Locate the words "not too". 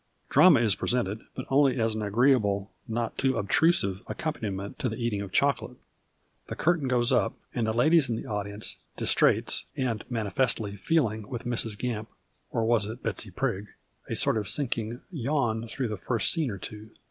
2.87-3.37